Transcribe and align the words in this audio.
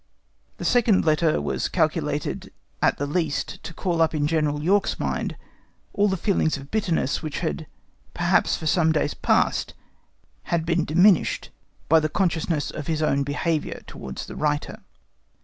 The 0.57 0.65
second 0.65 1.05
letter 1.05 1.39
was 1.39 1.67
calculated 1.69 2.51
at 2.81 2.97
the 2.97 3.05
least 3.05 3.61
to 3.63 3.71
call 3.71 4.01
up 4.01 4.15
in 4.15 4.25
General 4.25 4.63
York's 4.63 4.99
mind 4.99 5.35
all 5.93 6.07
the 6.07 6.17
feelings 6.17 6.57
of 6.57 6.71
bitterness 6.71 7.21
which 7.21 7.45
perhaps 8.15 8.57
for 8.57 8.65
some 8.65 8.91
days 8.91 9.13
past 9.13 9.75
had 10.45 10.65
been 10.65 10.85
diminished 10.85 11.51
by 11.87 11.99
the 11.99 12.09
consciousness 12.09 12.71
of 12.71 12.87
his 12.87 13.03
own 13.03 13.21
behaviour 13.21 13.83
towards 13.85 14.25
the 14.25 14.35
writer. 14.35 14.79